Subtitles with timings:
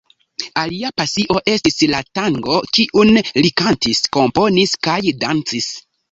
[0.59, 3.11] Alia pasio estis la tango, kiun
[3.41, 5.69] li kantis, komponis kaj dancis.